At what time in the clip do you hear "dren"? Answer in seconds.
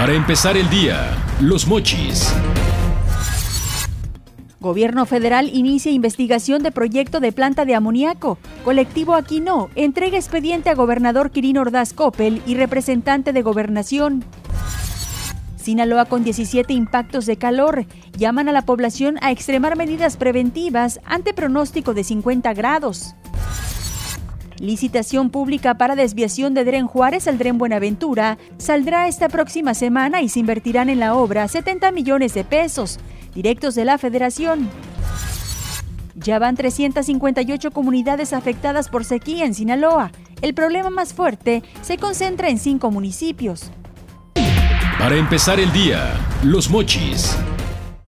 26.66-26.86, 27.38-27.56